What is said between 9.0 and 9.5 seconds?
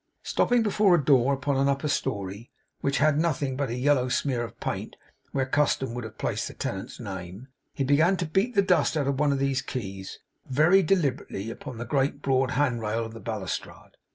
of one of